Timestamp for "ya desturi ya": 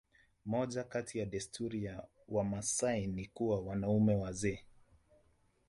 1.19-2.07